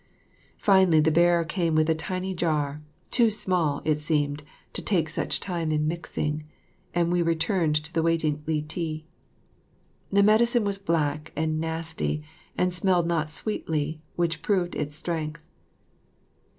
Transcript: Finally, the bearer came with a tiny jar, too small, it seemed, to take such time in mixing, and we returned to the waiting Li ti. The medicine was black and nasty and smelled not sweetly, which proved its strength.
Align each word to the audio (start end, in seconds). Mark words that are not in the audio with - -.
Finally, 0.57 0.99
the 0.99 1.11
bearer 1.11 1.43
came 1.43 1.75
with 1.75 1.87
a 1.87 1.93
tiny 1.93 2.33
jar, 2.33 2.81
too 3.11 3.29
small, 3.29 3.83
it 3.85 3.99
seemed, 3.99 4.41
to 4.73 4.81
take 4.81 5.07
such 5.07 5.39
time 5.39 5.71
in 5.71 5.87
mixing, 5.87 6.43
and 6.95 7.11
we 7.11 7.21
returned 7.21 7.75
to 7.75 7.93
the 7.93 8.01
waiting 8.01 8.41
Li 8.47 8.63
ti. 8.63 9.05
The 10.09 10.23
medicine 10.23 10.63
was 10.63 10.79
black 10.79 11.31
and 11.35 11.59
nasty 11.59 12.23
and 12.57 12.73
smelled 12.73 13.05
not 13.05 13.29
sweetly, 13.29 14.01
which 14.15 14.41
proved 14.41 14.73
its 14.75 14.95
strength. 14.95 15.43